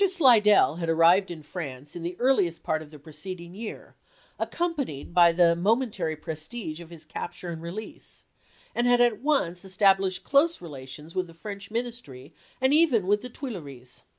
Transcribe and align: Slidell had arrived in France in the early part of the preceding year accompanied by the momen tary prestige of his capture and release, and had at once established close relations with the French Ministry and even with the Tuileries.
Slidell 0.07 0.77
had 0.77 0.89
arrived 0.89 1.29
in 1.29 1.43
France 1.43 1.95
in 1.95 2.01
the 2.01 2.17
early 2.19 2.49
part 2.53 2.81
of 2.81 2.89
the 2.89 2.97
preceding 2.97 3.53
year 3.53 3.93
accompanied 4.39 5.13
by 5.13 5.31
the 5.31 5.55
momen 5.55 5.91
tary 5.91 6.15
prestige 6.15 6.81
of 6.81 6.89
his 6.89 7.05
capture 7.05 7.51
and 7.51 7.61
release, 7.61 8.25
and 8.73 8.87
had 8.87 8.99
at 8.99 9.21
once 9.21 9.63
established 9.63 10.23
close 10.23 10.59
relations 10.59 11.13
with 11.13 11.27
the 11.27 11.35
French 11.35 11.69
Ministry 11.69 12.33
and 12.59 12.73
even 12.73 13.05
with 13.05 13.21
the 13.21 13.29
Tuileries. 13.29 14.01